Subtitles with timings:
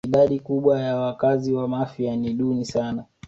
[0.07, 3.05] Idadi kubwa ya wakazi wa Mafia ni duni sana